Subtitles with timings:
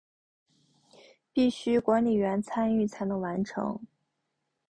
[1.31, 3.85] 必须管理员参与才能完成。